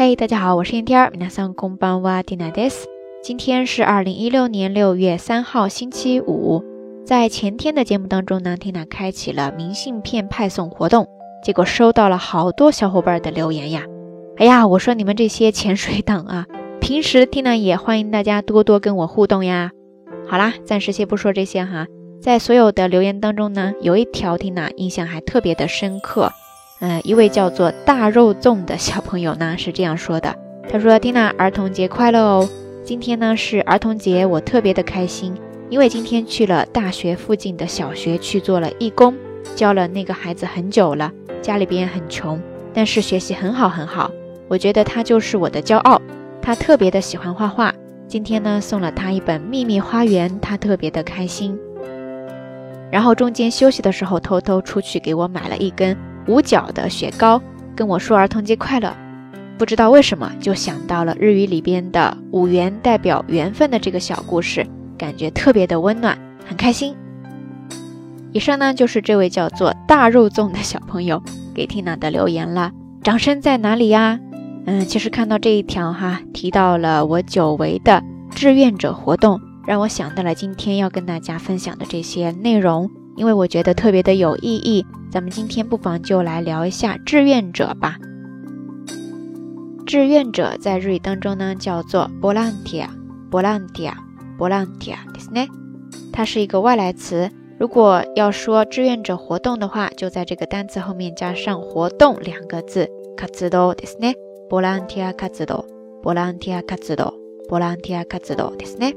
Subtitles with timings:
[0.00, 1.10] 嘿，大家好，我是天天。
[1.12, 2.86] 皆さんこんばんは、ティナです。
[3.22, 6.62] 今天是二零一六年六月三号，星期五。
[7.04, 11.08] 在前天的节目当中呢，Tina 开启了明信片派送活动，
[11.42, 13.84] 结果收到了好多小伙伴的留言呀。
[14.36, 16.46] 哎呀，我说你们这些潜水党啊，
[16.80, 19.70] 平时 Tina 也欢迎大家多多跟我互动呀。
[20.28, 21.86] 好啦，暂时先不说这些哈。
[22.20, 26.32] 在所有的留言当中呢，有一条 Tina 印象还特别的深刻。
[26.81, 30.35] 呃，一位叫做大肉粽的小朋友呢是这样说的，
[30.67, 32.49] 他说蒂娜儿童节快乐哦！
[32.83, 35.31] 今天呢是儿童节，我特别的开心，
[35.69, 39.15] 因为今天去了大学附近的小学去做了义工，
[39.55, 42.41] 教了那个孩子很久了，家里边很穷，
[42.73, 44.09] 但是学习很好很好，
[44.47, 46.01] 我觉得他就是我的骄傲。
[46.41, 47.71] 他特别的喜欢画画，
[48.07, 51.55] 今天呢送了他一本《秘密花园》，他特别的开心。
[52.89, 55.95] 然后中间休息的时候，偷偷出去给我买了一根。”
[56.27, 57.41] 五角的雪糕
[57.75, 58.95] 跟我说儿童节快乐，
[59.57, 64.65] 不知道为什么就想到了日语里边的五元代表缘分的这个小故事，
[64.97, 66.95] 感觉特别的温暖，很开心。
[68.33, 71.21] 以上呢就是这位叫做大肉粽的小朋友
[71.53, 72.71] 给 Tina 的留言了，
[73.03, 74.19] 掌声在哪里呀？
[74.65, 82.89] 嗯，其实看到这一条哈，提到了我久违的志愿者活动，让我想到了今天要跟大家分享的这些内容。
[83.17, 87.96] 因为我觉得特别的有意义，咱们今天不妨就来聊一下志愿者吧。
[89.86, 95.48] 志愿者在日语当中呢叫做 volunteer，volunteer，volunteer，ですね。
[96.12, 97.30] 它是一个外来词。
[97.58, 104.14] 如果要说志愿者活动的话，就在这个单词后面加上“活动”两个字，活動ですね。
[104.50, 105.64] volunteer 活動，
[106.02, 107.14] volunteer 活動，
[107.48, 108.94] volunteer 活動ですね。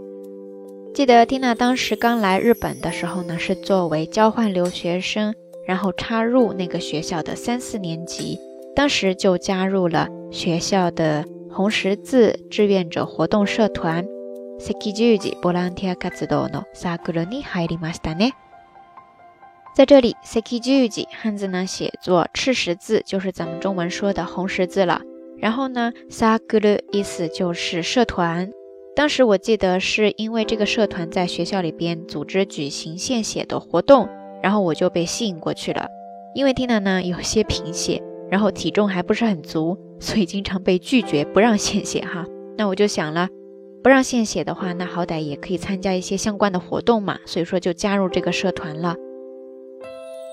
[0.93, 5.33] 记得缇娜当时刚来日本的时候呢，是作为交换留学生，
[5.66, 8.38] 然后插入那个学校的三四年级，
[8.74, 14.06] 当时就加入了学校的红十字志愿者活动社团。
[19.76, 25.02] 在这里，sekijuji 汉字呢写作赤十字，就是咱们中文说的红十字了。
[25.38, 28.52] 然后呢，sakuru 意思就是社团。
[28.94, 34.08] 当时我记得是因为这个社团在学校里边组织举行献血的活动，
[34.44, 35.88] 然后我就被吸引过去了。
[36.34, 42.26] 因为 Tina 呢有些贫血，然后体重还不是很足，所以经常被拒绝不让献血哈。
[42.58, 43.26] 那我就想了，
[43.82, 48.94] 不让献血的话，那好歹也可以参加一些相关的活动嘛，所以说就加入这个社团了。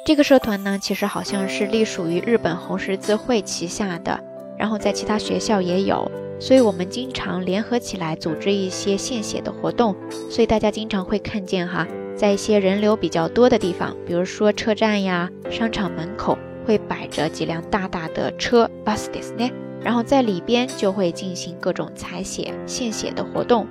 [0.05, 4.19] 这个社团呢，其实好像是隶属于日本红十字会旗下的，
[4.57, 6.11] 然后在其他学校也有。
[6.39, 9.95] 所以我们经常联合起来组织一些献血的活动，
[10.28, 19.50] 所以大家经常会看见哈，在一些人流比较多的地方，比如说车站呀、商场门口，会摆着几辆大大的车 buses 呢，
[19.82, 23.66] 然后在里边就会进行各种采血、献血的活动。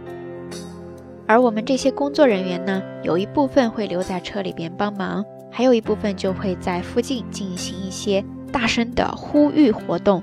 [1.28, 10.22] 而我们这些工作人员呢，有一部分会留在车里边帮忙，还有一部分就会在附近进行一些大声的呼吁活动。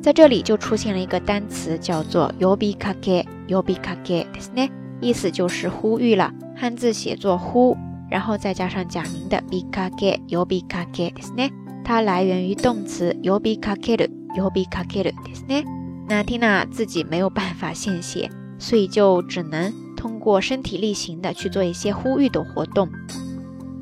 [0.00, 4.70] 在这里就出现了一个单词，叫做 “yobikake”，“yobikake” ですね，
[5.02, 7.76] 意思就是呼吁了，汉字写作呼，
[8.10, 11.50] 然后再加上假名的 “bikake”，“yobikake” ですね，
[11.84, 15.64] 它来源于动词 “yobikakeru”，“yobikakeru” ですね。
[16.08, 22.88] 那 Tina 自己没有办法献血，所以就只能通过身体力行的去做一些呼吁的活动。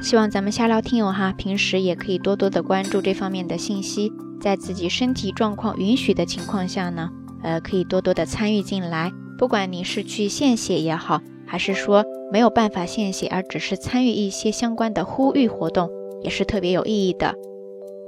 [0.00, 4.12] 希望咱们瞎聊听友哈，平时也可以多多的关注这方面的信息。
[4.38, 7.10] 在自己身体状况允许的情况下呢，
[7.42, 9.10] 呃，可以多多的参与进来。
[9.41, 15.89] 不管你是去献血也好，还是说没有办法献血，而只是参与一些相关的呼吁活动，
[16.21, 17.33] 也是特别有意义的。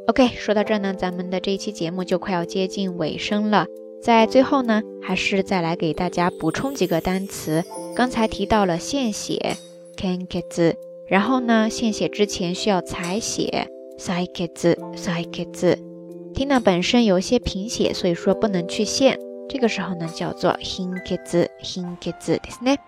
[0.07, 3.65] OK，说到这呢，咱们的这一期节目就快要接近尾声了。
[3.99, 7.63] 在最后呢，还是再来给大家补充几个单词。
[7.95, 9.57] 刚才提到了献血
[9.97, 10.77] k a n k e z
[11.07, 13.67] 然后呢，献血之前需要采血
[13.97, 15.77] s a i k e z s a i k e
[16.35, 19.17] Tina 本身有一些贫血，所以说不能去献。
[19.48, 22.78] 这个时候呢，叫做 hinketsu，hinketsu ですね。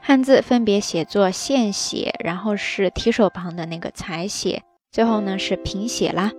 [0.00, 4.62] 汉字分别写作献血，然后是提手旁的那个采血，
[4.92, 6.32] 最后呢是贫血啦。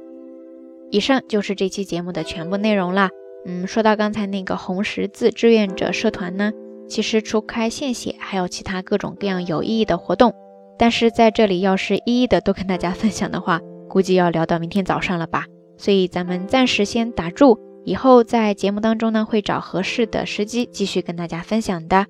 [0.89, 3.09] 以上就是这期节目的全部内容啦。
[3.45, 6.51] 嗯，说到刚才那个红十字志愿者社团呢，
[6.87, 10.33] 其实除开献血，还有其他各种各样有意义的活动。
[10.79, 15.45] 但是在这里要是一一的都跟大家分享的话，估计要聊到明天早上了吧。
[15.77, 22.06] 所以咱们暂时先打住， 以后在节目当中呢会找合适的时机继续跟大家分享的。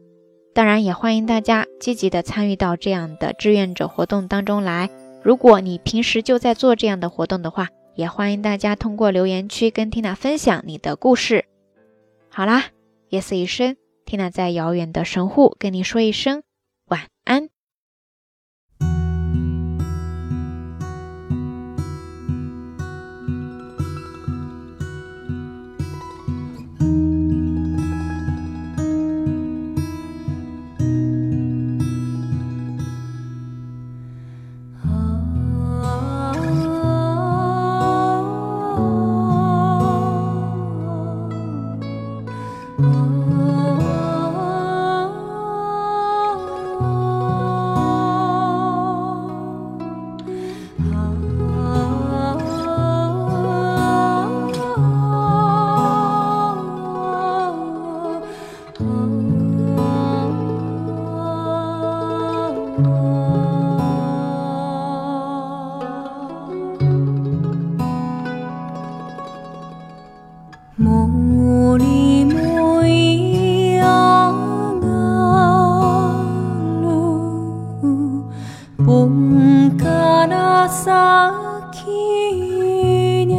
[0.54, 4.90] 当然也欢迎大家积极的参与到这样的志愿者活动当中来。
[5.22, 11.46] 如果你平时就在做这样的活动的话，也欢迎大家通过留言区跟 Tina 分享你的故事。
[12.28, 12.64] 好啦，
[13.08, 16.42] 夜色已深，Tina 在遥远的神户跟你说一声
[42.78, 43.41] 我
[81.02, 81.32] 阿
[81.72, 83.34] 基诺，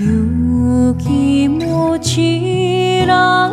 [0.00, 3.50] 勇气莫迟拉。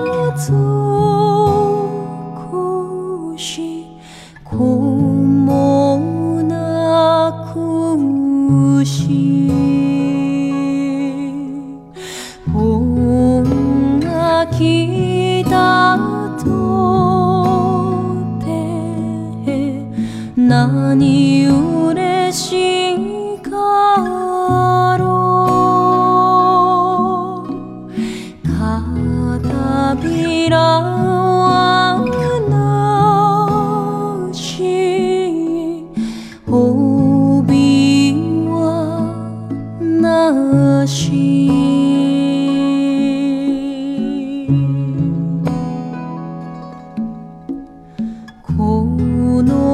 [48.64, 49.71] Oh.